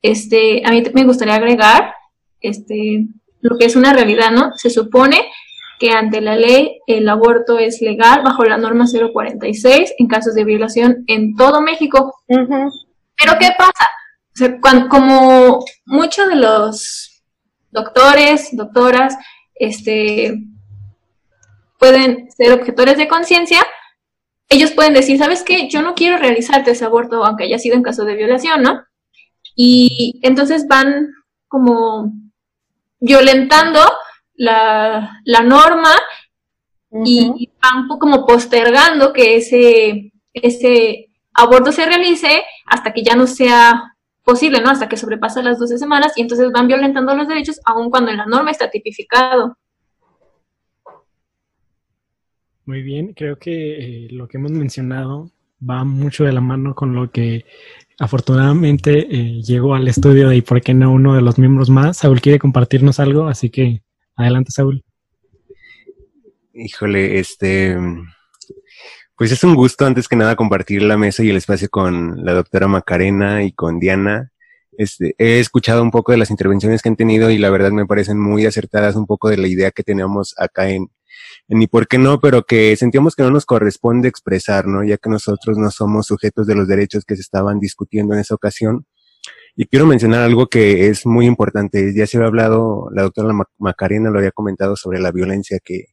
[0.00, 1.94] este, a mí me gustaría agregar
[2.40, 3.06] este,
[3.40, 4.52] lo que es una realidad, ¿no?
[4.56, 5.30] Se supone
[5.78, 10.44] que ante la ley el aborto es legal bajo la norma 046 en casos de
[10.44, 12.14] violación en todo México.
[12.26, 13.86] Pero ¿qué pasa?
[14.88, 17.07] como muchos de los
[17.82, 19.16] doctores, doctoras,
[19.54, 20.38] este,
[21.78, 23.64] pueden ser objetores de conciencia,
[24.48, 25.68] ellos pueden decir, ¿sabes qué?
[25.68, 28.82] Yo no quiero realizarte ese aborto, aunque haya sido en caso de violación, ¿no?
[29.54, 31.10] Y entonces van
[31.48, 32.12] como
[33.00, 33.80] violentando
[34.34, 35.94] la, norma
[37.04, 43.96] y van como postergando que ese, ese aborto se realice hasta que ya no sea
[44.28, 44.68] posible, ¿no?
[44.68, 48.18] Hasta que sobrepasa las 12 semanas y entonces van violentando los derechos aun cuando en
[48.18, 49.56] la norma está tipificado.
[52.66, 56.94] Muy bien, creo que eh, lo que hemos mencionado va mucho de la mano con
[56.94, 57.46] lo que
[57.98, 61.96] afortunadamente eh, llegó al estudio de y por qué no uno de los miembros más.
[61.96, 63.82] Saúl quiere compartirnos algo, así que
[64.14, 64.84] adelante, Saúl.
[66.52, 67.78] Híjole, este,
[69.18, 72.34] pues es un gusto antes que nada compartir la mesa y el espacio con la
[72.34, 74.30] doctora Macarena y con Diana.
[74.78, 77.84] Este, he escuchado un poco de las intervenciones que han tenido y la verdad me
[77.84, 80.92] parecen muy acertadas un poco de la idea que teníamos acá en,
[81.48, 84.84] en Ni por qué no, pero que sentíamos que no nos corresponde expresar, ¿no?
[84.84, 88.36] Ya que nosotros no somos sujetos de los derechos que se estaban discutiendo en esa
[88.36, 88.86] ocasión.
[89.56, 91.92] Y quiero mencionar algo que es muy importante.
[91.92, 95.86] Ya se había hablado, la doctora Macarena lo había comentado sobre la violencia que,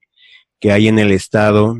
[0.59, 1.75] que hay en el Estado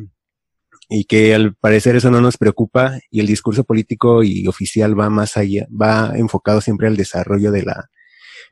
[0.89, 5.09] y que al parecer eso no nos preocupa y el discurso político y oficial va
[5.09, 7.89] más allá, va enfocado siempre al desarrollo de la,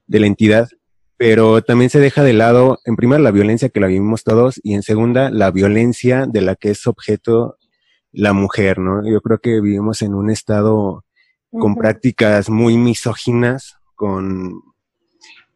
[0.07, 0.69] de la entidad,
[1.17, 4.73] pero también se deja de lado, en primera, la violencia que la vivimos todos y
[4.73, 7.57] en segunda, la violencia de la que es objeto
[8.11, 9.07] la mujer, ¿no?
[9.09, 11.05] Yo creo que vivimos en un estado
[11.51, 14.61] con prácticas muy misóginas, con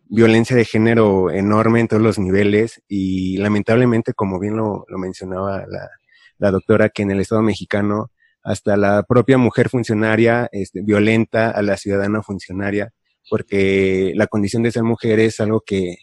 [0.09, 5.65] violencia de género enorme en todos los niveles y lamentablemente, como bien lo, lo mencionaba
[5.67, 5.89] la,
[6.37, 8.11] la doctora que en el Estado mexicano
[8.43, 12.93] hasta la propia mujer funcionaria este, violenta a la ciudadana funcionaria,
[13.29, 15.97] porque la condición de ser mujer es algo que,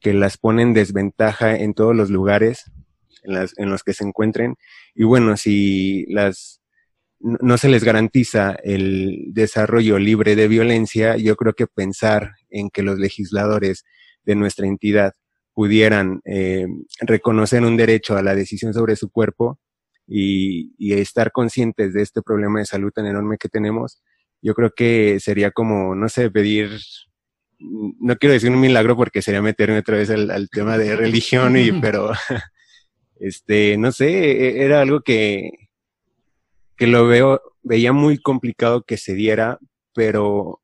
[0.00, 2.70] que las pone en desventaja en todos los lugares
[3.24, 4.56] en, las, en los que se encuentren.
[4.94, 6.60] Y bueno, si las
[7.20, 12.82] no se les garantiza el desarrollo libre de violencia, yo creo que pensar en que
[12.82, 13.84] los legisladores
[14.24, 15.12] de nuestra entidad
[15.60, 16.66] pudieran eh,
[17.02, 19.60] reconocer un derecho a la decisión sobre su cuerpo
[20.06, 24.00] y, estar conscientes de este problema de salud tan enorme que tenemos,
[24.40, 26.80] yo creo que sería como, no sé, pedir,
[27.58, 31.72] no quiero decir un milagro porque sería meterme otra vez al, tema de religión, y,
[31.82, 32.10] pero,
[33.20, 35.50] este, no sé, e, era algo que,
[36.74, 39.58] que lo veo, veía muy complicado que se diera,
[39.92, 40.62] pero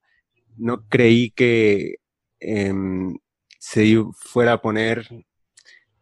[0.56, 1.96] no creí que
[2.40, 3.18] em,
[3.68, 5.08] se fuera a poner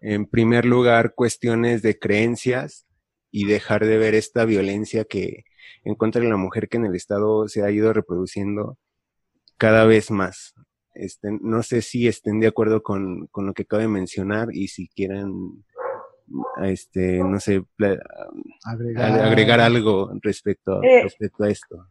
[0.02, 2.86] en primer lugar cuestiones de creencias
[3.30, 5.44] y dejar de ver esta violencia que
[5.82, 8.76] en contra de la mujer que en el Estado se ha ido reproduciendo
[9.56, 10.52] cada vez más.
[10.92, 14.68] Este, no sé si estén de acuerdo con, con lo que acabo de mencionar y
[14.68, 15.64] si quieren,
[16.62, 17.64] este, no sé,
[18.66, 21.86] agregar, algo respecto, eh, respecto a esto.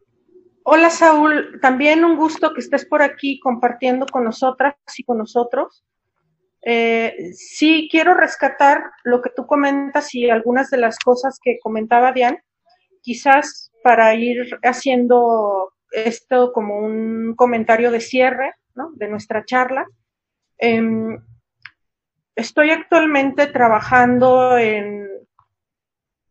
[0.65, 5.83] Hola Saúl, también un gusto que estés por aquí compartiendo con nosotras y con nosotros.
[6.61, 12.13] Eh, sí, quiero rescatar lo que tú comentas y algunas de las cosas que comentaba
[12.13, 12.45] Diane,
[13.01, 18.91] quizás para ir haciendo esto como un comentario de cierre ¿no?
[18.93, 19.85] de nuestra charla.
[20.57, 21.21] Em,
[22.37, 25.09] estoy actualmente trabajando en,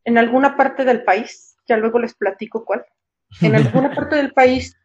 [0.05, 2.83] en alguna parte del país, ya luego les platico cuál,
[3.40, 4.77] en alguna parte del país,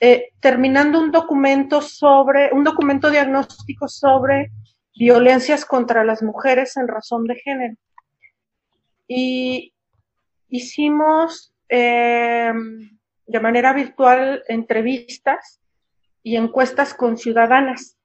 [0.00, 4.50] eh, terminando un documento sobre, un documento diagnóstico sobre
[4.96, 7.74] violencias contra las mujeres en razón de género.
[9.06, 9.74] Y
[10.48, 12.52] hicimos eh,
[13.26, 15.60] de manera virtual entrevistas
[16.22, 17.96] y encuestas con ciudadanas.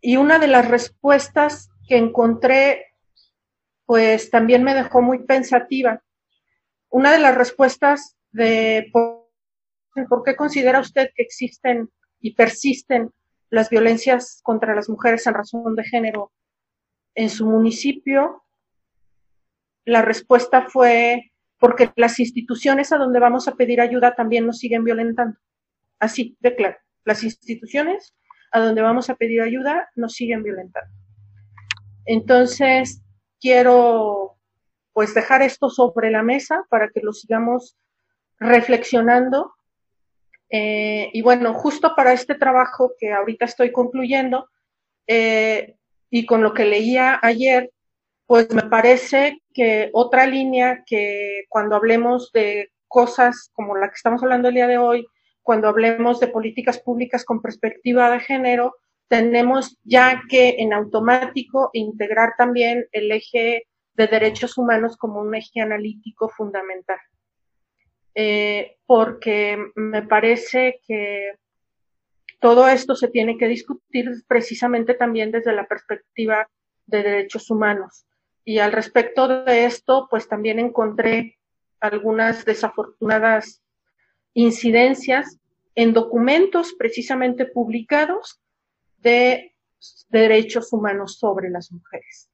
[0.00, 2.94] Y una de las respuestas que encontré,
[3.84, 6.02] pues también me dejó muy pensativa.
[6.88, 9.28] Una de las respuestas de por,
[10.24, 11.90] qué considera usted que existen
[12.20, 13.10] y persisten
[13.50, 16.32] las violencias contra las mujeres en razón de género
[17.14, 18.44] en su municipio,
[19.84, 24.84] la respuesta fue porque las instituciones a donde vamos a pedir ayuda también nos siguen
[24.84, 25.38] violentando.
[25.98, 26.76] Así, de claro.
[27.04, 28.14] Las instituciones
[28.52, 30.90] a donde vamos a pedir ayuda nos siguen violentando.
[32.06, 33.02] Entonces,
[33.40, 34.38] quiero
[34.92, 37.76] pues dejar esto sobre la mesa para que lo sigamos
[38.40, 39.54] reflexionando
[40.50, 44.50] eh, y bueno, justo para este trabajo que ahorita estoy concluyendo
[45.06, 45.76] eh,
[46.10, 47.70] y con lo que leía ayer,
[48.26, 54.22] pues me parece que otra línea que cuando hablemos de cosas como la que estamos
[54.22, 55.06] hablando el día de hoy,
[55.42, 58.74] cuando hablemos de políticas públicas con perspectiva de género,
[59.08, 65.60] tenemos ya que en automático integrar también el eje de derechos humanos como un eje
[65.60, 66.98] analítico fundamental.
[68.22, 71.38] Eh, porque me parece que
[72.38, 76.46] todo esto se tiene que discutir precisamente también desde la perspectiva
[76.84, 78.04] de derechos humanos.
[78.44, 81.38] Y al respecto de esto, pues también encontré
[81.80, 83.62] algunas desafortunadas
[84.34, 85.38] incidencias
[85.74, 88.38] en documentos precisamente publicados
[88.98, 89.56] de
[90.10, 92.28] derechos humanos sobre las mujeres.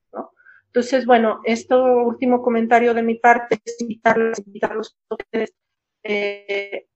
[0.67, 5.55] Entonces, bueno, este último comentario de mi parte es invitarlos a ustedes
[6.09, 6.87] eh,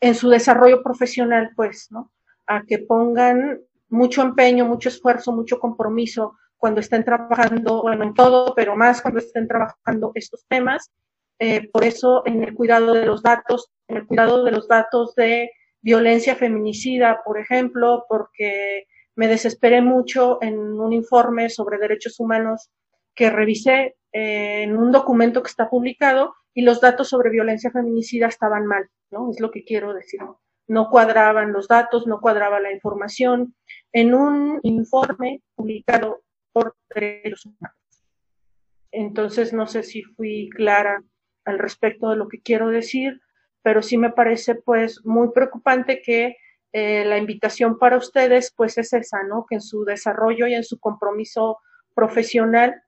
[0.00, 2.12] en su desarrollo profesional, pues, ¿no?
[2.46, 8.54] A que pongan mucho empeño, mucho esfuerzo, mucho compromiso cuando estén trabajando, bueno, en todo,
[8.54, 10.90] pero más cuando estén trabajando estos temas.
[11.38, 15.14] Eh, por eso, en el cuidado de los datos, en el cuidado de los datos
[15.14, 22.70] de violencia feminicida, por ejemplo, porque me desesperé mucho en un informe sobre derechos humanos
[23.14, 28.26] que revisé eh, en un documento que está publicado y los datos sobre violencia feminicida
[28.26, 29.30] estaban mal, ¿no?
[29.30, 30.20] Es lo que quiero decir.
[30.68, 33.54] No cuadraban los datos, no cuadraba la información
[33.92, 37.76] en un informe publicado por Derechos Humanos.
[38.90, 41.02] Entonces, no sé si fui clara
[41.44, 43.20] al respecto de lo que quiero decir,
[43.62, 46.36] pero sí me parece pues muy preocupante que
[46.72, 49.46] eh, la invitación para ustedes pues es esa, ¿no?
[49.48, 51.58] Que en su desarrollo y en su compromiso
[51.94, 52.82] profesional,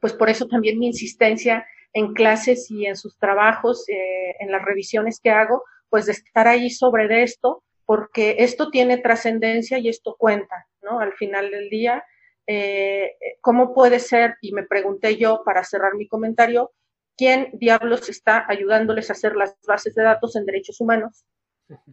[0.00, 4.62] pues por eso también mi insistencia en clases y en sus trabajos, eh, en las
[4.62, 10.14] revisiones que hago, pues de estar ahí sobre esto, porque esto tiene trascendencia y esto
[10.18, 11.00] cuenta, ¿no?
[11.00, 12.04] Al final del día,
[12.46, 14.36] eh, ¿cómo puede ser?
[14.40, 16.72] Y me pregunté yo para cerrar mi comentario,
[17.16, 21.24] ¿quién diablos está ayudándoles a hacer las bases de datos en derechos humanos?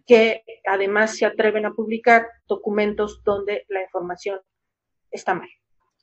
[0.05, 4.39] que además se atreven a publicar documentos donde la información
[5.11, 5.49] está mal.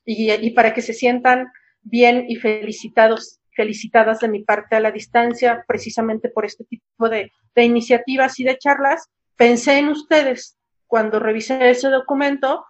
[0.05, 4.91] Y, y para que se sientan bien y felicitados felicitadas de mi parte a la
[4.91, 9.09] distancia, precisamente por este tipo de, iniciativas y de charlas.
[9.35, 12.65] Pensé en ustedes cuando revisé ese documento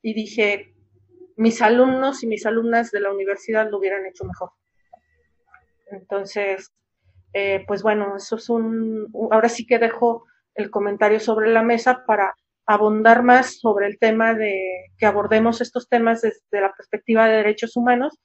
[0.00, 0.74] y dije,
[1.36, 4.50] mis alumnos y mis alumnas de la universidad lo hubieran hecho mejor.
[5.90, 6.72] Entonces,
[7.32, 10.24] eh, pues bueno, eso es un, ahora sí que dejo
[10.54, 12.34] el comentario sobre la mesa para
[12.66, 17.76] abundar más sobre el tema de que abordemos estos temas desde la perspectiva de derechos
[17.76, 18.18] humanos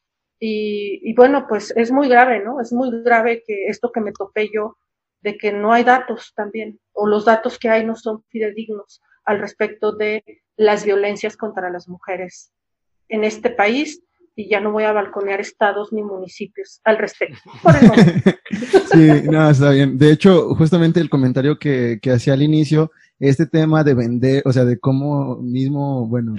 [0.45, 2.59] y, bueno, pues es muy grave, ¿no?
[2.59, 4.75] Es muy grave que esto que me topé yo,
[5.21, 9.39] de que no hay datos también, o los datos que hay no son fidedignos al
[9.39, 10.21] respecto de
[10.57, 12.51] las violencias contra las mujeres
[13.07, 14.03] en este país
[14.35, 17.39] y ya no voy a balconear estados ni municipios al respecto.
[17.61, 17.73] Por
[18.91, 19.97] sí, no, está bien.
[19.97, 24.51] De hecho, justamente el comentario que, que hacía al inicio, este tema de vender, o
[24.51, 26.35] sea, de cómo mismo, bueno.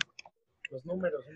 [0.71, 1.34] Los números, más.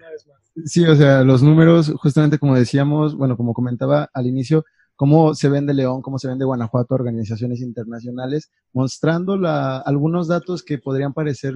[0.65, 4.65] Sí, o sea, los números, justamente como decíamos, bueno, como comentaba al inicio,
[4.97, 10.63] cómo se vende León, cómo se vende Guanajuato a organizaciones internacionales, mostrando la, algunos datos
[10.63, 11.55] que podrían parecer,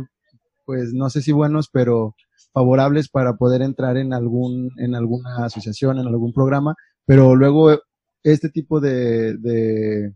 [0.65, 2.15] pues, no sé si buenos, pero
[2.53, 6.75] favorables para poder entrar en algún, en alguna asociación, en algún programa,
[7.07, 7.81] pero luego
[8.23, 10.15] este tipo de, de,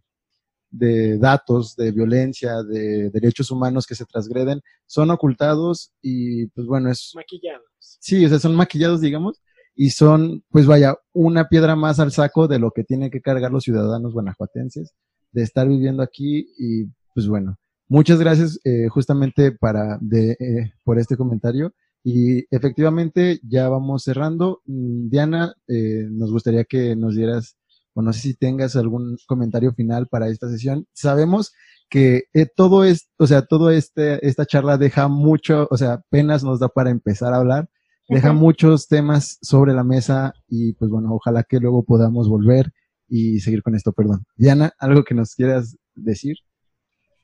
[0.77, 6.91] de datos, de violencia, de derechos humanos que se transgreden, son ocultados y pues bueno,
[6.91, 7.13] es...
[7.15, 7.65] Maquillados.
[7.79, 9.43] Sí, o sea, son maquillados, digamos,
[9.75, 13.53] y son, pues vaya, una piedra más al saco de lo que tienen que cargar
[13.53, 14.95] los ciudadanos guanajuatenses,
[15.33, 17.59] de estar viviendo aquí y pues bueno,
[17.89, 21.73] muchas gracias eh, justamente para de, eh, por este comentario
[22.09, 24.63] y efectivamente ya vamos cerrando.
[24.65, 27.57] Mm, Diana, eh, nos gustaría que nos dieras,
[27.97, 30.87] o no sé si tengas algún comentario final para esta sesión.
[30.93, 31.55] Sabemos
[31.89, 36.45] que eh, todo es, o sea, todo este, esta charla deja mucho, o sea, apenas
[36.45, 37.71] nos da para empezar a hablar,
[38.09, 42.71] deja muchos temas sobre la mesa y pues bueno, ojalá que luego podamos volver
[43.09, 44.27] y seguir con esto, perdón.
[44.37, 46.37] Diana, ¿algo que nos quieras decir?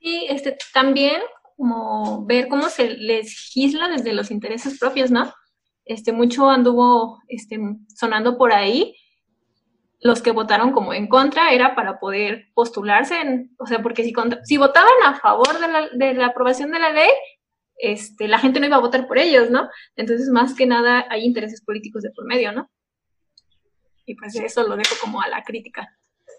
[0.00, 1.20] Sí, este, también
[1.56, 5.30] como ver cómo se legisla desde los intereses propios, ¿no?
[5.84, 7.60] Este, mucho anduvo este,
[7.94, 8.94] sonando por ahí.
[10.02, 14.12] Los que votaron como en contra era para poder postularse, en, o sea, porque si,
[14.44, 17.10] si votaban a favor de la, de la aprobación de la ley,
[17.78, 19.68] este, la gente no iba a votar por ellos, ¿no?
[19.96, 22.70] Entonces, más que nada, hay intereses políticos de por medio, ¿no?
[24.04, 25.88] Y pues eso lo dejo como a la crítica.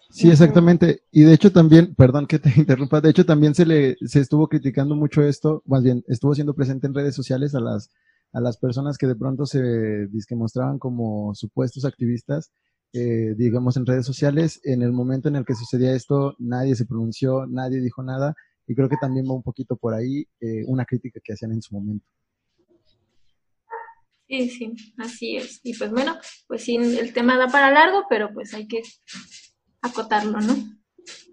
[0.09, 1.01] Sí, exactamente.
[1.11, 4.47] Y de hecho también, perdón que te interrumpa, de hecho también se le, se estuvo
[4.47, 7.89] criticando mucho esto, más bien estuvo siendo presente en redes sociales a las,
[8.31, 9.59] a las personas que de pronto se
[10.27, 12.51] que mostraban como supuestos activistas,
[12.93, 14.61] eh, digamos en redes sociales.
[14.63, 18.35] En el momento en el que sucedía esto, nadie se pronunció, nadie dijo nada,
[18.67, 21.61] y creo que también va un poquito por ahí eh, una crítica que hacían en
[21.61, 22.05] su momento.
[24.27, 25.59] Sí, sí, así es.
[25.63, 26.17] Y pues bueno,
[26.47, 28.81] pues sí, el tema da para largo, pero pues hay que
[29.81, 30.55] acotarlo, ¿no?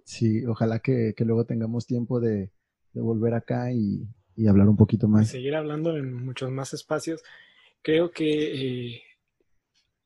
[0.04, 2.50] Sí, ojalá que, luego tengamos tiempo de,
[2.94, 4.06] volver acá y,
[4.48, 5.28] hablar un poquito más.
[5.28, 7.22] seguir hablando en muchos más espacios.
[7.82, 9.02] Creo que eh,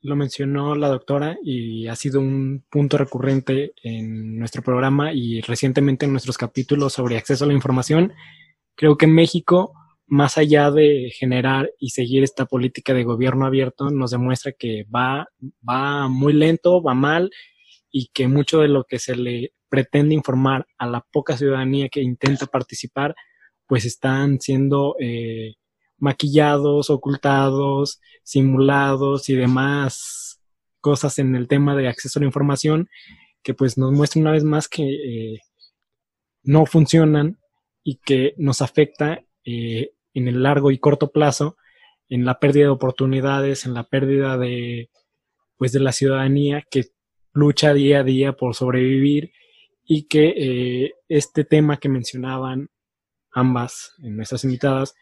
[0.04, 6.04] lo mencionó la doctora y ha sido un punto recurrente en nuestro programa y recientemente
[6.04, 8.12] en nuestros capítulos sobre acceso a la información.
[8.74, 9.72] Creo que México,
[10.06, 15.26] más allá de generar y seguir esta política de gobierno abierto, nos demuestra que va,
[15.66, 17.30] va muy lento, va mal
[17.90, 22.02] y que mucho de lo que se le pretende informar a la poca ciudadanía que
[22.02, 23.14] intenta participar,
[23.66, 25.54] pues están siendo eh,
[26.04, 30.40] maquillados, ocultados, simulados y demás
[30.80, 32.90] cosas en el tema de acceso a la información
[33.42, 35.40] que pues nos muestra una vez más que eh,
[36.42, 37.38] no funcionan
[37.82, 41.56] y que nos afecta eh, en el largo y corto plazo
[42.10, 44.90] en la pérdida de oportunidades, en la pérdida de
[45.56, 46.84] pues de la ciudadanía que
[47.32, 49.32] lucha día a día por sobrevivir
[49.86, 52.68] y que eh, este tema que mencionaban
[53.32, 54.94] ambas, en nuestras invitadas,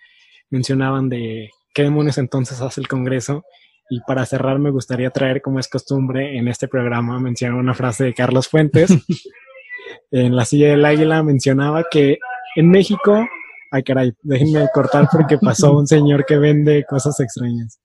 [0.52, 3.42] mencionaban de qué demonios entonces hace el Congreso.
[3.90, 8.04] Y para cerrar me gustaría traer, como es costumbre en este programa, mencionar una frase
[8.04, 8.90] de Carlos Fuentes.
[10.12, 12.18] en la silla del águila mencionaba que
[12.54, 13.26] en México,
[13.70, 17.80] ay caray, déjenme cortar porque pasó un señor que vende cosas extrañas.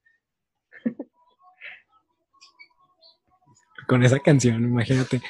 [3.87, 5.21] con esa canción, imagínate.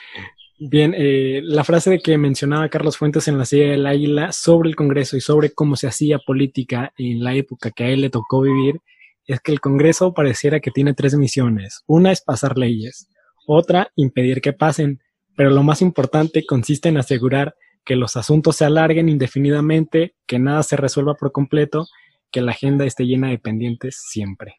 [0.59, 4.69] Bien, eh, la frase de que mencionaba Carlos Fuentes en la silla del águila sobre
[4.69, 8.09] el Congreso y sobre cómo se hacía política en la época que a él le
[8.09, 8.81] tocó vivir
[9.27, 11.83] es que el Congreso pareciera que tiene tres misiones.
[11.85, 13.07] Una es pasar leyes,
[13.45, 14.99] otra impedir que pasen,
[15.35, 17.55] pero lo más importante consiste en asegurar
[17.85, 21.85] que los asuntos se alarguen indefinidamente, que nada se resuelva por completo,
[22.31, 24.55] que la agenda esté llena de pendientes siempre.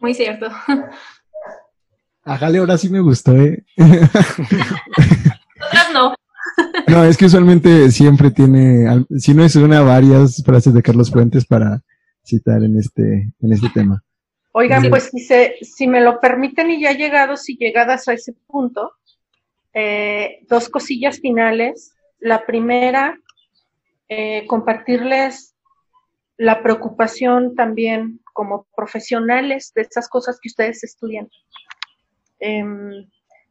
[0.00, 0.46] Muy cierto.
[2.28, 3.64] A Jale ahora sí me gustó, ¿eh?
[5.94, 6.14] no.
[6.88, 11.44] No, es que usualmente siempre tiene, si no es una, varias frases de Carlos Fuentes
[11.46, 11.82] para
[12.24, 14.02] citar en este, en este tema.
[14.52, 18.32] Oigan, pues si, se, si me lo permiten y ya llegados y llegadas a ese
[18.46, 18.92] punto,
[19.74, 21.94] eh, dos cosillas finales.
[22.18, 23.18] La primera,
[24.08, 25.54] eh, compartirles
[26.38, 31.28] la preocupación también como profesionales de esas cosas que ustedes estudian.
[32.40, 33.08] Em,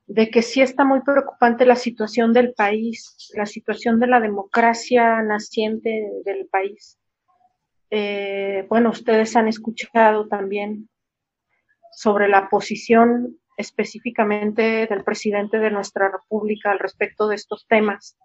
[0.07, 5.21] de que sí está muy preocupante la situación del país, la situación de la democracia
[5.21, 6.97] naciente del país.
[7.89, 10.89] Eh, bueno, ustedes han escuchado también
[11.91, 18.17] sobre la posición específicamente del presidente de nuestra república al respecto de estos temas,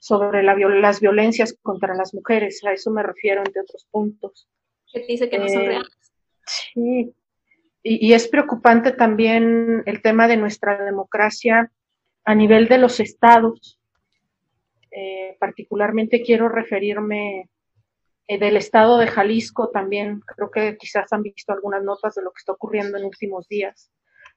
[0.00, 4.48] sobre las violencias contra las mujeres, a eso me refiero entre otros puntos.
[4.92, 5.98] ¿Qué dice que no son eh, reales?
[6.46, 7.14] Sí,
[7.82, 11.70] y, es preocupante también el tema de nuestra democracia
[12.24, 13.78] a nivel de los estados.
[14.90, 17.48] Eh, particularmente quiero referirme
[18.26, 20.20] eh, del estado de Jalisco también.
[20.20, 23.90] Creo que quizás han visto algunas notas de lo que está ocurriendo en últimos días.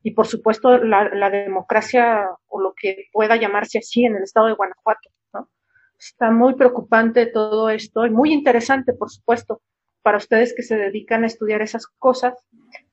[0.03, 4.53] y por supuesto la, democracia o lo que pueda llamarse así en el estado de
[4.53, 5.09] Guanajuato.
[5.33, 5.49] ¿no?
[5.99, 9.61] Está muy preocupante todo esto y muy interesante, por supuesto,
[10.01, 12.33] para ustedes que se dedican a estudiar esas cosas.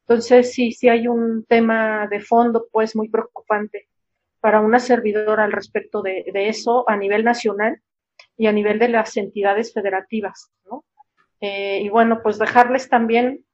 [0.09, 3.89] Entonces, sí, sí hay un tema de fondo, pues, muy preocupante
[4.41, 7.83] para una servidora al respecto de, eso a nivel nacional
[8.37, 10.85] y a nivel de las entidades federativas, ¿no?
[11.41, 13.45] Eh, y bueno, pues dejarles también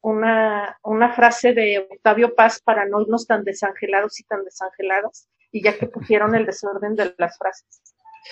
[0.00, 5.60] una, una frase de Octavio Paz para no irnos tan desangelados y tan desangeladas, y
[5.60, 7.82] ya que pusieron el desorden de las frases.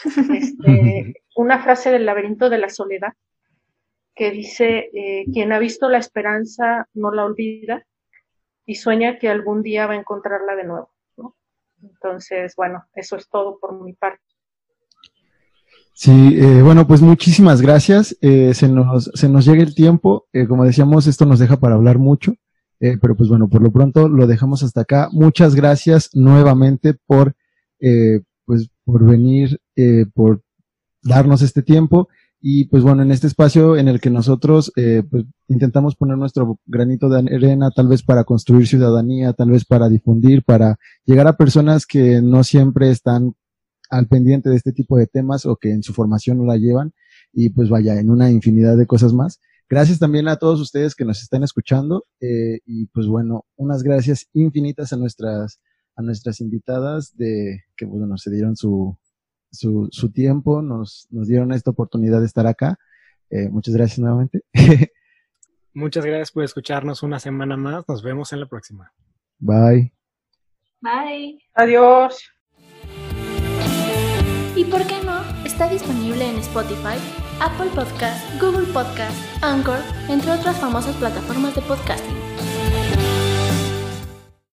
[0.32, 3.14] Este, una frase del laberinto de la soledad
[4.18, 7.86] que dice, eh, quien ha visto la esperanza no la olvida
[8.66, 10.90] y sueña que algún día va a encontrarla de nuevo.
[11.80, 14.20] Entonces, bueno, eso es todo por mi parte.
[15.94, 18.18] Sí, eh, bueno, pues muchísimas gracias.
[18.20, 20.26] Eh, se, nos, se nos llega el tiempo.
[20.48, 22.34] Como decíamos, esto nos deja para hablar mucho.
[22.80, 25.08] pero pues bueno, por lo pronto lo dejamos hasta acá.
[25.12, 27.36] Muchas gracias nuevamente por,
[28.44, 29.60] pues, por venir,
[30.12, 30.42] por
[31.02, 32.08] darnos este tiempo.
[32.41, 37.09] Y pues bueno, en este espacio en el que nosotros pues, intentamos poner nuestro granito
[37.09, 41.84] de arena, tal vez para construir ciudadanía, tal vez para difundir, para llegar a personas
[41.84, 43.34] que no siempre están
[43.91, 46.93] al pendiente de este tipo de temas o que en su formación no la llevan
[47.32, 49.41] y pues vaya, en una infinidad de cosas más.
[49.68, 54.26] Gracias también a todos ustedes que nos están escuchando eh, y pues bueno, unas gracias
[54.32, 55.61] infinitas a nuestras
[55.95, 58.97] a nuestras invitadas de que bueno, se dieron su,
[59.51, 62.78] su, su tiempo, nos, nos dieron esta oportunidad de estar acá.
[63.30, 64.42] Eh, muchas gracias nuevamente.
[65.74, 67.84] Muchas gracias por escucharnos una semana más.
[67.86, 68.92] Nos vemos en la próxima.
[69.38, 69.92] Bye.
[70.80, 71.38] Bye.
[71.55, 72.20] Adiós.
[74.57, 75.20] ¿Y por qué no?
[75.44, 76.99] Está disponible en Spotify,
[77.40, 79.78] Apple Podcast, Google Podcast, Anchor,
[80.09, 82.27] entre otras famosas plataformas de podcasting.